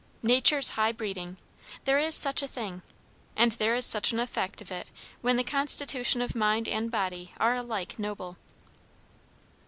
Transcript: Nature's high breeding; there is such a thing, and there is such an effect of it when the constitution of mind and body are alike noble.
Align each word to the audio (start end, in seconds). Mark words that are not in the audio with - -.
Nature's 0.23 0.69
high 0.69 0.91
breeding; 0.91 1.37
there 1.85 1.99
is 1.99 2.15
such 2.15 2.41
a 2.41 2.47
thing, 2.47 2.81
and 3.35 3.51
there 3.51 3.75
is 3.75 3.85
such 3.85 4.11
an 4.11 4.19
effect 4.19 4.59
of 4.59 4.71
it 4.71 4.87
when 5.21 5.37
the 5.37 5.43
constitution 5.43 6.23
of 6.23 6.33
mind 6.33 6.67
and 6.67 6.89
body 6.89 7.35
are 7.39 7.53
alike 7.53 7.99
noble. 7.99 8.35